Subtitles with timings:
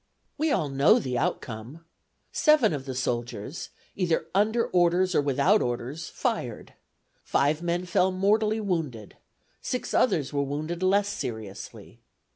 [0.35, 1.85] We all know the outcome.
[2.31, 6.73] Seven of the soldiers, "either under orders or without orders," fired:
[7.23, 9.17] five men fell mortally wounded:
[9.61, 11.99] six others were wounded less seriously.